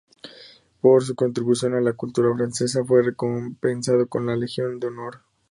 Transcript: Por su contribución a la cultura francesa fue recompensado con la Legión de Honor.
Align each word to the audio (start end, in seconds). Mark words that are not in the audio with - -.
Por 0.81 1.03
su 1.03 1.13
contribución 1.13 1.75
a 1.75 1.79
la 1.79 1.93
cultura 1.93 2.35
francesa 2.35 2.83
fue 2.83 3.03
recompensado 3.03 4.07
con 4.07 4.25
la 4.25 4.35
Legión 4.35 4.79
de 4.79 4.87
Honor. 4.87 5.21